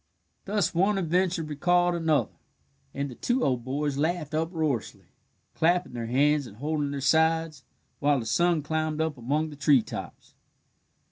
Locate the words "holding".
6.57-6.89